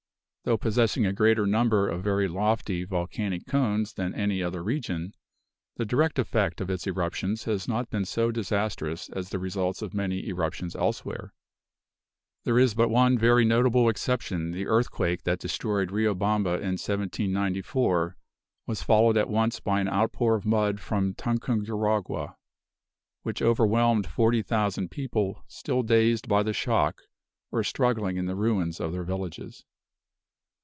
[0.43, 5.13] Though possessing a greater number of very lofty volcanic cones than any other region,
[5.75, 9.93] the direct effect of its eruptions have not been so disastrous as the results of
[9.93, 11.31] many eruptions elsewhere.
[12.43, 18.17] There is but one very notable exception; the earthquake that destroyed Riobamba in 1794
[18.65, 22.33] was followed at once by an outpour of mud from Tunguragua,
[23.21, 27.03] which overwhelmed forty thousand people, still dazed by the shock,
[27.51, 29.65] or struggling in the ruins of their villages.